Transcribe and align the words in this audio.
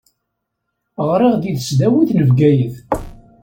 Ɣṛiɣ 1.09 1.33
di 1.41 1.51
tesdawit 1.57 2.09
n 2.13 2.19
Bgayet. 2.29 2.75